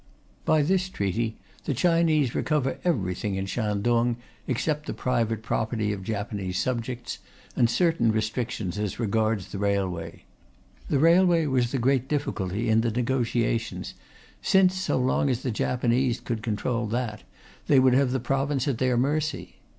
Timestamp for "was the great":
11.45-12.07